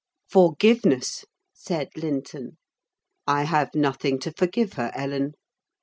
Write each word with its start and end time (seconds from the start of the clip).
"Forgiveness!" 0.27 1.25
said 1.53 1.89
Linton. 1.95 2.57
"I 3.27 3.43
have 3.43 3.75
nothing 3.75 4.17
to 4.21 4.31
forgive 4.31 4.73
her, 4.73 4.91
Ellen. 4.95 5.35